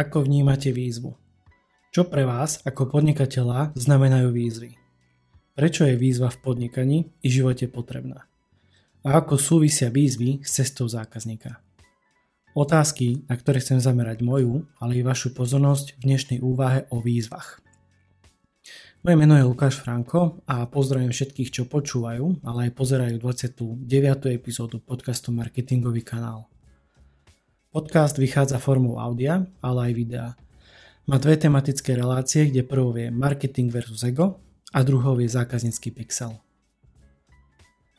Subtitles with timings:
[0.00, 1.12] Ako vnímate výzvu?
[1.92, 4.80] Čo pre vás ako podnikateľa znamenajú výzvy?
[5.52, 8.24] Prečo je výzva v podnikaní i živote potrebná?
[9.04, 11.60] A ako súvisia výzvy s cestou zákazníka?
[12.56, 17.60] Otázky, na ktoré chcem zamerať moju, ale i vašu pozornosť v dnešnej úvahe o výzvach.
[19.04, 23.84] Moje meno je Lukáš Franko a pozdravím všetkých, čo počúvajú, ale aj pozerajú 29.
[24.32, 26.48] epizódu podcastu Marketingový kanál.
[27.70, 30.28] Podcast vychádza formou audia, ale aj videa.
[31.06, 34.42] Má dve tematické relácie, kde prvou je marketing versus ego
[34.74, 36.34] a druhou je zákaznícky pixel.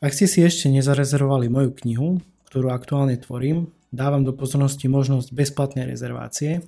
[0.04, 2.20] Ak ste si ešte nezarezervovali moju knihu,
[2.52, 6.60] ktorú aktuálne tvorím, dávam do pozornosti možnosť bezplatnej rezervácie,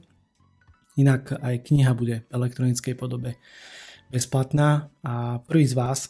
[0.97, 3.37] inak aj kniha bude v elektronickej podobe
[4.09, 6.09] bezplatná a prvý z vás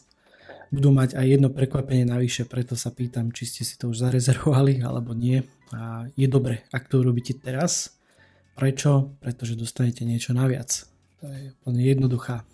[0.75, 4.83] budú mať aj jedno prekvapenie navyše, preto sa pýtam, či ste si to už zarezervovali
[4.83, 7.95] alebo nie, a je dobre, ak to urobíte teraz.
[8.55, 9.19] Prečo?
[9.19, 10.87] Pretože dostanete niečo naviac.
[11.19, 12.47] To je úplne jednoduchá.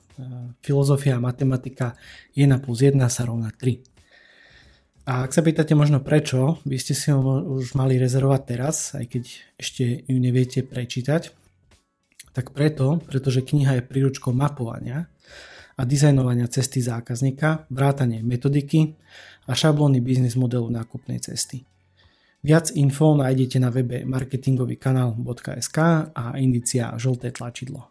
[0.65, 1.97] Filozofia a matematika
[2.37, 3.81] 1 plus 1 sa rovná 3.
[5.09, 7.21] A ak sa pýtate možno prečo, by ste si ho
[7.57, 9.25] už mali rezervovať teraz, aj keď
[9.59, 11.33] ešte ju neviete prečítať,
[12.31, 15.11] tak preto, pretože kniha je príručkou mapovania
[15.81, 19.01] a dizajnovania cesty zákazníka, vrátanie metodiky
[19.49, 21.65] a šablóny biznis modelu nákupnej cesty.
[22.45, 25.79] Viac info nájdete na webe marketingovýkanál.sk
[26.13, 27.89] a indicia žlté tlačidlo.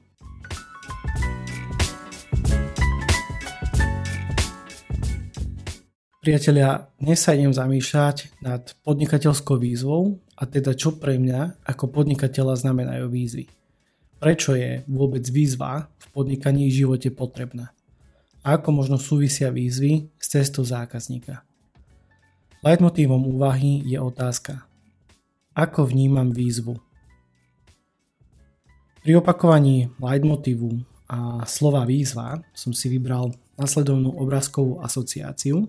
[6.21, 12.53] Priatelia, dnes sa idem zamýšľať nad podnikateľskou výzvou a teda čo pre mňa ako podnikateľa
[12.69, 13.49] znamenajú výzvy.
[14.21, 17.73] Prečo je vôbec výzva v podnikaní v živote potrebná?
[18.39, 21.43] Ako možno súvisia výzvy s cestou zákazníka?
[22.63, 24.63] Leitmotívom úvahy je otázka.
[25.55, 26.79] Ako vnímam výzvu?
[29.03, 30.71] Pri opakovaní leitmotívu
[31.11, 35.67] a slova výzva som si vybral nasledovnú obrázkovú asociáciu.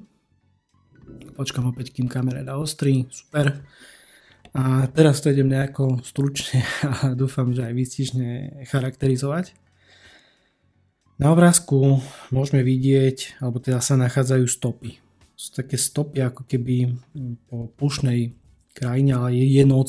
[1.34, 3.06] Počkam opäť, kým kamera dá ostrý.
[3.10, 3.66] Super.
[4.50, 8.28] A teraz to idem nejako stručne a dúfam, že aj výstižne
[8.66, 9.54] charakterizovať.
[11.20, 12.00] Na obrázku
[12.32, 14.96] môžeme vidieť, alebo teda sa nachádzajú stopy
[15.40, 16.92] sú také stopy ako keby
[17.48, 18.36] po pušnej
[18.76, 19.88] krajine, ale je, je noc.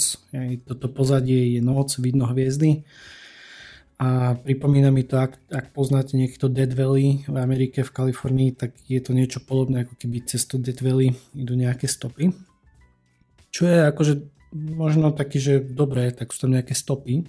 [0.64, 2.88] Toto pozadie je noc, vidno hviezdy.
[4.00, 8.74] A pripomína mi to, ak, ak poznáte niekto Dead Valley v Amerike, v Kalifornii, tak
[8.88, 12.32] je to niečo podobné, ako keby cez to Dead Valley idú nejaké stopy.
[13.52, 14.14] Čo je akože
[14.56, 17.28] možno taký, že dobré, tak sú tam nejaké stopy.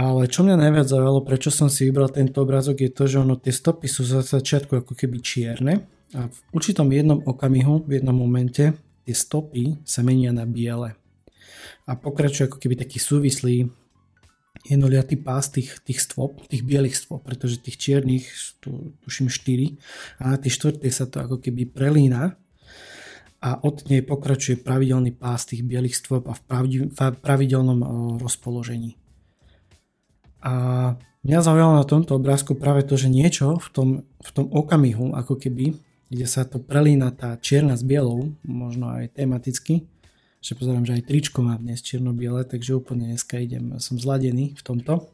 [0.00, 3.36] Ale čo mňa najviac zaujalo, prečo som si vybral tento obrázok, je to, že ono,
[3.36, 5.84] tie stopy sú za začiatku ako keby čierne
[6.16, 8.72] a v určitom jednom okamihu, v jednom momente,
[9.04, 10.96] tie stopy sa menia na biele.
[11.84, 13.68] A pokračuje ako keby taký súvislý
[14.64, 18.24] jednoliatý pás tých, tých stôp, tých bielých stôp, pretože tých čiernych,
[18.64, 19.76] tu tuším 4,
[20.24, 22.40] a na tej štvrtej sa to ako keby prelína
[23.40, 26.44] a od nej pokračuje pravidelný pás tých bielých stôp a v
[27.20, 27.80] pravidelnom
[28.20, 28.99] rozpoložení.
[30.40, 30.52] A
[31.24, 33.88] mňa zaujalo na tomto obrázku práve to, že niečo v tom,
[34.20, 35.76] v tom okamihu, ako keby
[36.10, 39.86] kde sa to prelína tá čierna s bielou, možno aj tematicky,
[40.42, 44.62] že pozerám, že aj tričko mám dnes čierno-biele, takže úplne dneska idem, som zladený v
[44.66, 45.06] tomto.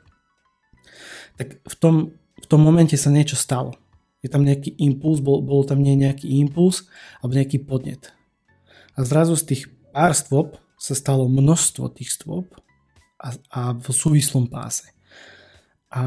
[1.37, 3.76] Tak v tom, v tom momente sa niečo stalo.
[4.25, 6.88] Je tam nejaký impuls, bol, bol tam nie nejaký impuls
[7.20, 8.16] alebo nejaký podnet.
[8.97, 9.62] A zrazu z tých
[9.93, 12.48] pár stôp sa stalo množstvo tých stôp
[13.20, 14.96] a, a v súvislom páse.
[15.93, 16.03] A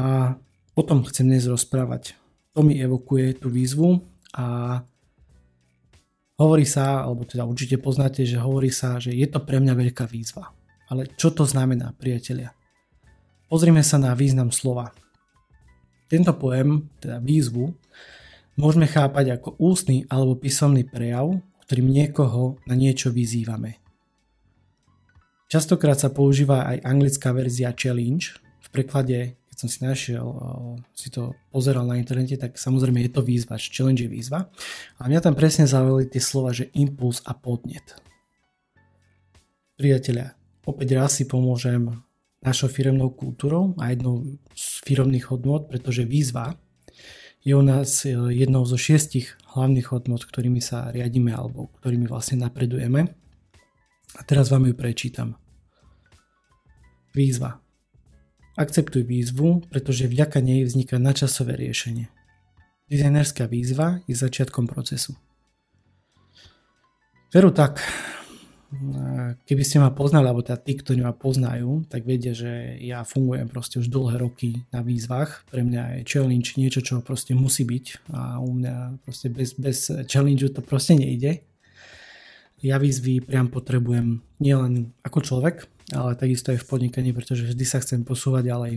[0.76, 2.16] o tom chcem dnes rozprávať.
[2.52, 4.02] To mi evokuje tú výzvu
[4.36, 4.78] a
[6.40, 10.04] hovorí sa, alebo teda určite poznáte, že hovorí sa, že je to pre mňa veľká
[10.08, 10.52] výzva.
[10.90, 12.50] Ale čo to znamená, priatelia?
[13.46, 14.90] Pozrime sa na význam slova.
[16.10, 17.70] Tento pojem, teda výzvu,
[18.58, 23.78] môžeme chápať ako ústny alebo písomný prejav, ktorým niekoho na niečo vyzývame.
[25.50, 30.24] Častokrát sa používa aj anglická verzia challenge, v preklade som si našiel,
[30.96, 34.48] si to pozeral na internete, tak samozrejme je to výzva, challenge je výzva.
[34.96, 38.00] A mňa tam presne zaujali tie slova, že impuls a podnet.
[39.76, 40.32] Priatelia,
[40.64, 41.92] opäť raz si pomôžem
[42.40, 44.24] našou firemnou kultúrou a jednou
[44.56, 46.56] z firmných hodnot, pretože výzva
[47.44, 52.40] je u nás e, jednou zo šiestich hlavných hodnot, ktorými sa riadíme alebo ktorými vlastne
[52.40, 53.12] napredujeme.
[54.16, 55.36] A teraz vám ju prečítam.
[57.12, 57.60] Výzva.
[58.60, 62.12] Akceptuj výzvu, pretože vďaka nej vzniká načasové riešenie.
[62.92, 65.16] Dizajnerská výzva je začiatkom procesu.
[67.32, 67.80] Veru tak,
[69.48, 73.48] keby ste ma poznali, alebo teda tí, ktorí ma poznajú, tak vedia, že ja fungujem
[73.48, 75.48] proste už dlhé roky na výzvach.
[75.48, 78.74] Pre mňa je challenge niečo, čo proste musí byť a u mňa
[79.08, 81.40] proste bez, bez challenge to proste nejde.
[82.60, 87.82] Ja výzvy priam potrebujem nielen ako človek, ale takisto aj v podnikaní, pretože vždy sa
[87.82, 88.74] chcem posúvať ďalej.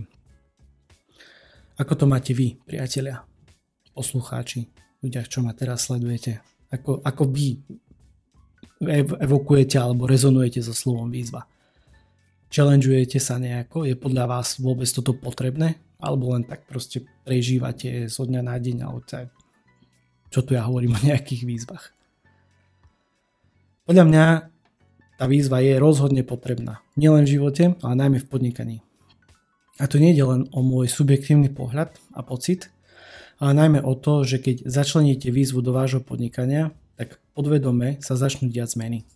[1.82, 3.26] Ako to máte vy, priatelia,
[3.98, 4.70] poslucháči,
[5.02, 6.42] ľudia, čo ma teraz sledujete?
[6.70, 7.58] Ako, ako vy
[9.22, 11.46] evokujete alebo rezonujete so slovom výzva.
[12.54, 13.90] Challengeujete sa nejako?
[13.90, 15.82] Je podľa vás vôbec toto potrebné?
[15.98, 19.02] Alebo len tak proste prežívate zo dňa na deň alebo
[20.34, 21.94] čo tu ja hovorím o nejakých výzvach.
[23.86, 24.26] Podľa mňa
[25.24, 26.84] tá výzva je rozhodne potrebná.
[27.00, 28.78] Nielen v živote, ale najmä v podnikaní.
[29.80, 32.68] A to nie je len o môj subjektívny pohľad a pocit,
[33.40, 38.52] ale najmä o to, že keď začleníte výzvu do vášho podnikania, tak podvedome sa začnú
[38.52, 39.08] diať zmeny.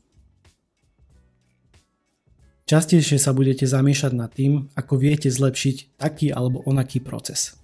[2.71, 7.59] Častejšie sa budete zamýšľať nad tým, ako viete zlepšiť taký alebo onaký proces.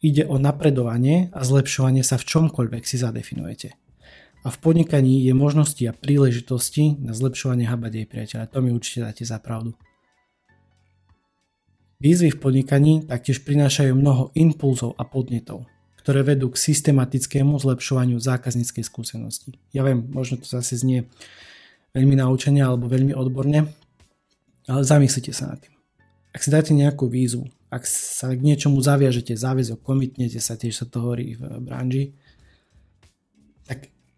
[0.00, 3.76] Ide o napredovanie a zlepšovanie sa v čomkoľvek si zadefinujete.
[4.46, 8.46] A v podnikaní je možnosti a príležitosti na zlepšovanie habadej priateľa.
[8.54, 9.74] To mi určite dáte za pravdu.
[11.98, 15.66] Výzvy v podnikaní taktiež prinášajú mnoho impulzov a podnetov
[16.06, 19.58] ktoré vedú k systematickému zlepšovaniu zákazníckej skúsenosti.
[19.74, 21.10] Ja viem, možno to zase znie
[21.98, 23.74] veľmi naučene alebo veľmi odborne,
[24.70, 25.74] ale zamyslite sa nad tým.
[26.30, 30.86] Ak si dáte nejakú výzvu, ak sa k niečomu zaviažete, záväzok, komitnete sa, tiež sa
[30.86, 32.14] to hovorí v branži,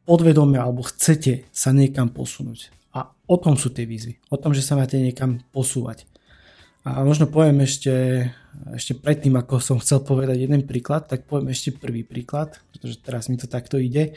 [0.09, 2.73] podvedome alebo chcete sa niekam posunúť.
[2.97, 4.17] A o tom sú tie výzvy.
[4.33, 6.09] O tom, že sa máte niekam posúvať.
[6.89, 8.25] A možno poviem ešte,
[8.73, 13.29] ešte predtým, ako som chcel povedať jeden príklad, tak poviem ešte prvý príklad, pretože teraz
[13.29, 14.17] mi to takto ide.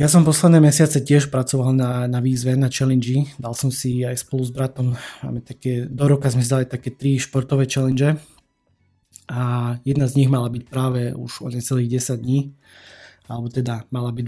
[0.00, 3.36] Ja som posledné mesiace tiež pracoval na, na výzve, na challenge.
[3.36, 7.20] Dal som si aj spolu s bratom, máme také, do roka sme zdali také tri
[7.20, 8.16] športové challenge
[9.28, 12.56] a jedna z nich mala byť práve už o necelých 10 dní
[13.30, 14.24] alebo teda mala byť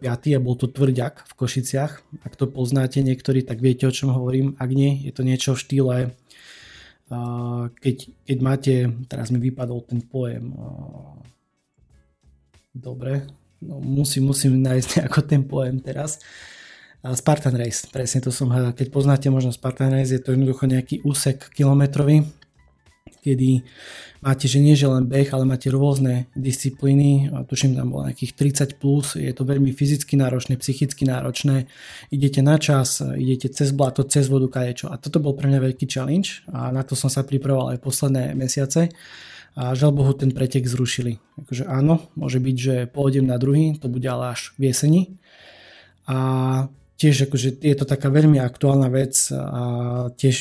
[0.08, 2.24] a bol to tvrďak v Košiciach.
[2.24, 4.56] Ak to poznáte niektorí, tak viete o čom hovorím.
[4.56, 5.96] Ak nie, je to niečo v štýle
[7.74, 8.74] keď, keď máte,
[9.10, 10.54] teraz mi vypadol ten pojem,
[12.70, 13.26] dobre,
[13.58, 16.22] no musím, musím nájsť nejako ten pojem teraz.
[17.00, 18.76] Spartan Race, presne to som hľadal.
[18.76, 22.28] Keď poznáte možno Spartan Race, je to jednoducho nejaký úsek kilometrový,
[23.20, 23.62] kedy
[24.24, 28.32] máte, že nie že len beh, ale máte rôzne disciplíny, a tuším tam bolo nejakých
[28.76, 31.68] 30 plus, je to veľmi fyzicky náročné, psychicky náročné,
[32.08, 34.88] idete na čas, idete cez blato, cez vodu, kadečo.
[34.88, 38.32] A toto bol pre mňa veľký challenge a na to som sa pripravoval aj posledné
[38.32, 38.88] mesiace
[39.58, 41.18] a žiaľ Bohu ten pretek zrušili.
[41.36, 45.02] Takže áno, môže byť, že pôjdem na druhý, to bude ale až v jeseni.
[46.08, 46.70] A
[47.00, 49.62] tiež akože je to taká veľmi aktuálna vec a
[50.12, 50.34] tiež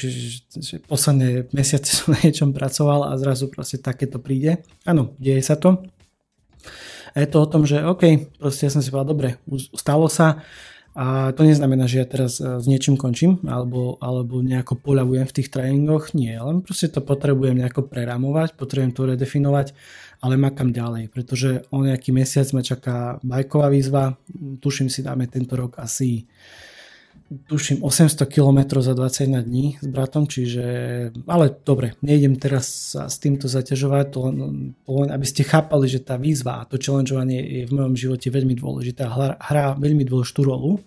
[0.59, 4.59] že posledné mesiace som na niečom pracoval a zrazu proste takéto príde.
[4.83, 5.79] Áno, deje sa to.
[7.15, 9.29] A je to o tom, že OK, proste ja som si povedal, dobre,
[9.73, 10.43] stalo sa
[10.97, 15.35] a to neznamená, že ja teraz e, s niečím končím alebo, alebo nejako poľavujem v
[15.35, 16.17] tých tréningoch.
[16.17, 19.77] Nie, len proste to potrebujem nejako prerámovať, potrebujem to redefinovať
[20.19, 24.19] ale makam ďalej, pretože o nejaký mesiac ma čaká bajková výzva,
[24.59, 26.27] tuším si dáme tento rok asi
[27.29, 30.63] tuším 800 km za 21 dní s bratom, čiže,
[31.29, 34.35] ale dobre, nejdem teraz sa s týmto zaťažovať, to len,
[34.81, 38.33] to len aby ste chápali, že tá výzva a to challengeovanie je v mojom živote
[38.33, 40.81] veľmi dôležité a hrá veľmi dôležitú rolu.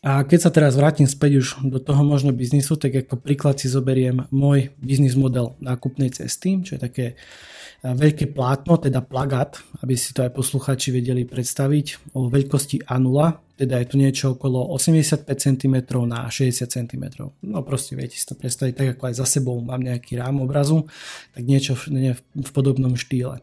[0.00, 3.68] A keď sa teraz vrátim späť už do toho možno biznisu, tak ako príklad si
[3.68, 7.06] zoberiem môj biznis model nákupnej cesty, čo je také
[7.80, 13.16] veľké plátno, teda plagát, aby si to aj posluchači vedeli predstaviť, o veľkosti A0,
[13.56, 17.04] teda je to niečo okolo 85 cm na 60 cm.
[17.44, 20.88] No proste viete si to predstaviť, tak ako aj za sebou mám nejaký rám obrazu,
[21.32, 23.40] tak niečo v, v podobnom štýle.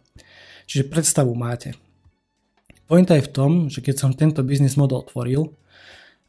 [0.69, 1.73] Čiže predstavu máte.
[2.85, 5.49] Pointa je v tom, že keď som tento biznis model tvoril,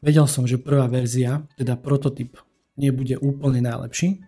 [0.01, 2.41] vedel som, že prvá verzia, teda prototyp,
[2.79, 4.23] nebude úplne najlepší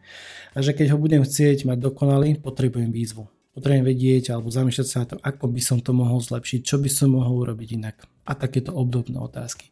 [0.52, 4.98] a že keď ho budem chcieť mať dokonalý, potrebujem výzvu potrebujem vedieť alebo zamýšľať sa
[5.04, 7.96] na to, ako by som to mohol zlepšiť, čo by som mohol urobiť inak
[8.28, 9.72] a takéto obdobné otázky.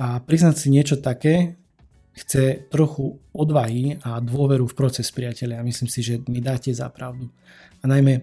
[0.00, 1.60] A priznať si niečo také
[2.14, 6.86] chce trochu odvahy a dôveru v proces priateľa a myslím si, že mi dáte za
[6.90, 7.30] pravdu.
[7.82, 8.22] A najmä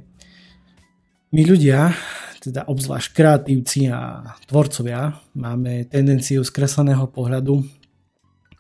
[1.32, 1.96] my ľudia,
[2.44, 7.64] teda obzvlášť kreatívci a tvorcovia, máme tendenciu skresleného pohľadu,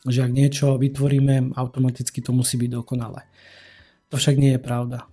[0.07, 3.27] že ak niečo vytvoríme, automaticky to musí byť dokonalé.
[4.07, 5.10] To však nie je pravda.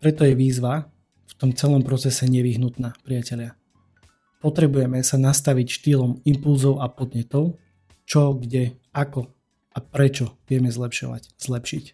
[0.00, 0.88] Preto je výzva
[1.28, 3.52] v tom celom procese nevyhnutná, priatelia.
[4.40, 7.60] potrebujeme sa nastaviť štýlom impulzov a podnetov,
[8.08, 9.28] čo, kde, ako
[9.76, 11.84] a prečo vieme zlepšovať, zlepšiť.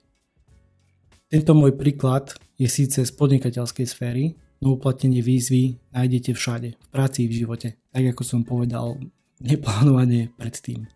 [1.34, 7.26] Tento môj príklad je síce z podnikateľskej sféry, no uplatnenie výzvy nájdete všade, v práci
[7.26, 9.02] i v živote, tak ako som povedal
[9.42, 10.86] neplánovane predtým.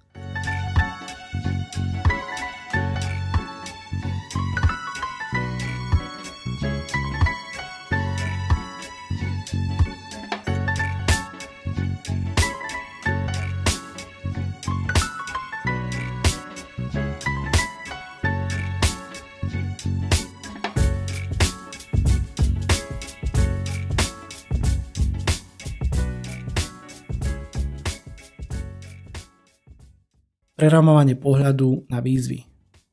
[30.61, 32.45] Preramovanie pohľadu na výzvy.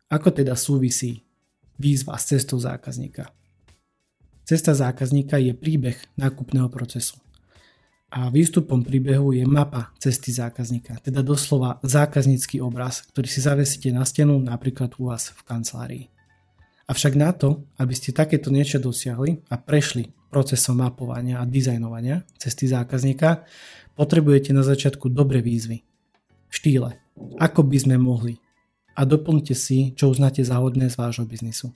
[0.08, 1.28] Ako teda súvisí
[1.76, 3.28] výzva s cestou zákazníka?
[4.48, 7.20] Cesta zákazníka je príbeh nákupného procesu.
[8.08, 14.08] A výstupom príbehu je mapa cesty zákazníka, teda doslova zákaznícky obraz, ktorý si zavesíte na
[14.08, 16.06] stenu napríklad u vás v kancelárii.
[16.88, 22.64] Avšak na to, aby ste takéto niečo dosiahli a prešli procesom mapovania a dizajnovania cesty
[22.64, 23.44] zákazníka,
[24.00, 25.84] potrebujete na začiatku dobre výzvy.
[26.48, 27.07] V štýle
[27.38, 28.38] ako by sme mohli
[28.98, 31.70] a doplňte si, čo uznáte za hodné z vášho biznisu.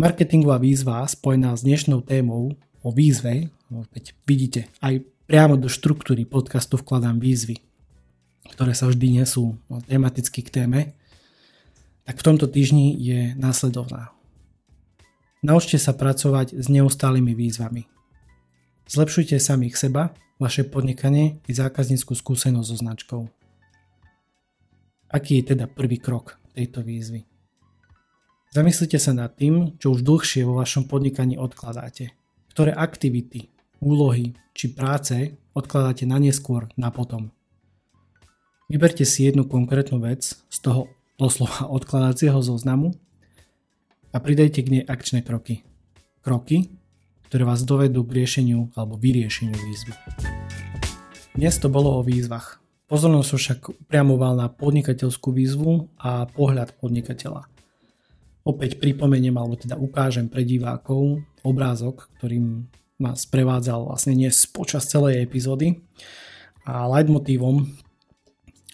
[0.00, 6.80] Marketingová výzva spojená s dnešnou témou o výzve, opäť vidíte, aj priamo do štruktúry podcastu
[6.80, 7.60] vkladám výzvy,
[8.56, 10.96] ktoré sa vždy nesú tematicky k téme,
[12.08, 14.10] tak v tomto týždni je následovná.
[15.44, 17.86] Naučte sa pracovať s neustálými výzvami.
[18.88, 23.22] Zlepšujte samých seba vaše podnikanie i zákazníckú skúsenosť so značkou.
[25.12, 27.22] Aký je teda prvý krok tejto výzvy?
[28.52, 32.12] Zamyslite sa nad tým, čo už dlhšie vo vašom podnikaní odkladáte.
[32.52, 33.48] Ktoré aktivity,
[33.80, 37.32] úlohy či práce odkladáte na neskôr, na potom.
[38.68, 42.92] Vyberte si jednu konkrétnu vec z toho doslova odkladacieho zoznamu
[44.12, 45.64] a pridajte k nej akčné kroky.
[46.24, 46.72] Kroky,
[47.32, 49.96] ktoré vás dovedú k riešeniu alebo vyriešeniu výzvy.
[51.32, 52.60] Dnes to bolo o výzvach.
[52.92, 57.48] Pozornosť som však upriamoval na podnikateľskú výzvu a pohľad podnikateľa.
[58.44, 62.68] Opäť pripomeniem alebo teda ukážem pre divákov obrázok, ktorým
[63.00, 65.80] ma sprevádzal vlastne dnes počas celej epizódy.
[66.68, 67.64] A leitmotívom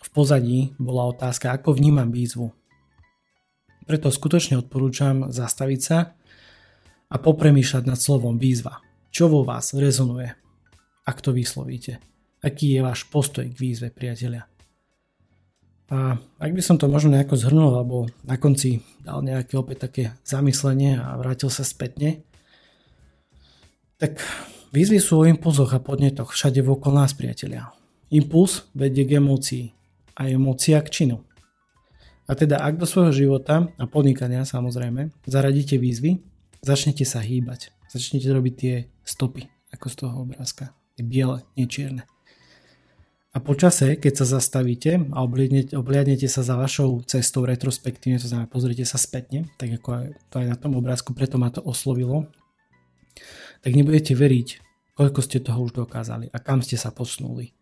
[0.03, 2.50] v pozadí bola otázka, ako vnímam výzvu.
[3.87, 6.17] Preto skutočne odporúčam zastaviť sa
[7.09, 8.85] a popremýšľať nad slovom výzva.
[9.09, 10.29] Čo vo vás rezonuje,
[11.09, 11.99] ak to vyslovíte?
[12.45, 14.47] Aký je váš postoj k výzve, priatelia?
[15.88, 20.05] A ak by som to možno nejako zhrnul, alebo na konci dal nejaké opäť také
[20.21, 22.21] zamyslenie a vrátil sa spätne,
[23.97, 24.21] tak
[24.71, 27.73] výzvy sú o impulzoch a podnetoch všade vokol nás, priatelia.
[28.12, 29.73] Impuls vedie k emócii
[30.21, 31.25] a emócia k činu.
[32.29, 36.21] A teda ak do svojho života a podnikania samozrejme zaradíte výzvy,
[36.62, 37.71] Začnete sa hýbať.
[37.88, 38.75] Začnete robiť tie
[39.07, 40.75] stopy, ako z toho obrázka.
[40.99, 42.05] Tie biele, nie čierne.
[43.37, 48.49] A po čase, keď sa zastavíte a obliadnete, sa za vašou cestou retrospektívne, to znamená
[48.49, 52.27] pozrite sa spätne, tak ako aj, to aj na tom obrázku, preto ma to oslovilo,
[53.62, 54.49] tak nebudete veriť,
[54.97, 57.53] koľko ste toho už dokázali a kam ste sa posunuli.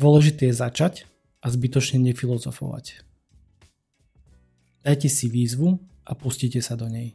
[0.00, 0.94] Dôležité je začať
[1.44, 3.06] a zbytočne nefilozofovať.
[4.82, 7.14] Dajte si výzvu a pustite sa do nej.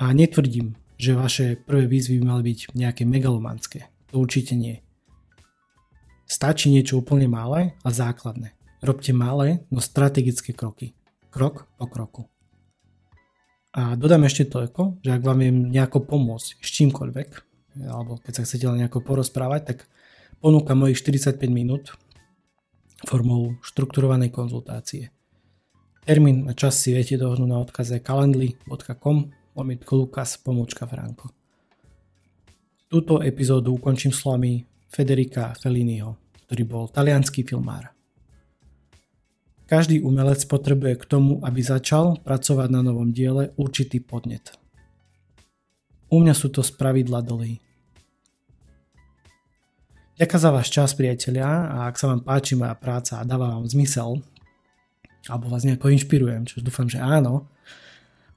[0.00, 3.92] A netvrdím, že vaše prvé výzvy by mali byť nejaké megalomanské.
[4.08, 4.80] To určite nie.
[6.24, 8.56] Stačí niečo úplne malé a základné.
[8.80, 10.96] Robte malé, no strategické kroky.
[11.28, 12.22] Krok po kroku.
[13.76, 17.28] A dodám ešte toľko, že ak vám viem nejako pomôcť s čímkoľvek,
[17.86, 19.78] alebo keď sa chcete len nejako porozprávať, tak
[20.40, 21.92] ponúkam mojich 45 minút
[23.04, 25.12] formou štrukturovanej konzultácie.
[26.08, 31.30] Termín a čas si viete dohodnúť na odkaze calendly.com lomitko Lukas pomôčka Franko.
[32.90, 37.94] Túto epizódu ukončím slovami Federica Felliniho, ktorý bol talianský filmár.
[39.70, 44.58] Každý umelec potrebuje k tomu, aby začal pracovať na novom diele určitý podnet.
[46.10, 47.62] U mňa sú to spravidla doly.
[50.18, 53.70] Ďakujem za váš čas, priatelia, a ak sa vám páči moja práca a dáva vám
[53.70, 54.18] zmysel,
[55.30, 57.46] alebo vás nejako inšpirujem, čo dúfam, že áno,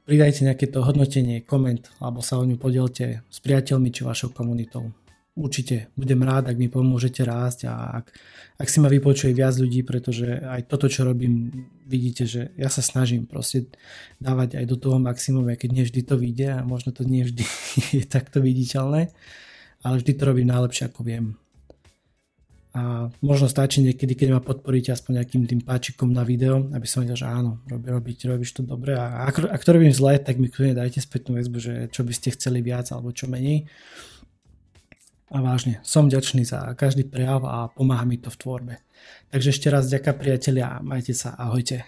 [0.04, 4.92] pridajte nejaké to hodnotenie, koment alebo sa o ňu podielte s priateľmi či vašou komunitou.
[5.34, 8.14] Určite budem rád, ak mi pomôžete rásť a ak,
[8.62, 11.50] ak si ma vypočuje viac ľudí, pretože aj toto, čo robím,
[11.90, 13.66] vidíte, že ja sa snažím proste
[14.22, 17.42] dávať aj do toho maximum, aj keď nevždy to vyjde a možno to nevždy
[17.98, 19.10] je takto viditeľné.
[19.82, 21.26] ale vždy to robím najlepšie ako viem.
[22.74, 27.06] A možno stačí niekedy, keď ma podporíte aspoň nejakým tým páčikom na video, aby som
[27.06, 30.42] vedel, že áno, robí, robíš, robíš to dobre a ak, ak to robím zle, tak
[30.42, 33.70] mi kľudne dajte spätnú väzbu, že čo by ste chceli viac alebo čo menej.
[35.30, 38.74] A vážne, som ďačný za každý prejav a pomáha mi to v tvorbe.
[39.30, 41.86] Takže ešte raz ďaká priatelia, majte sa, ahojte.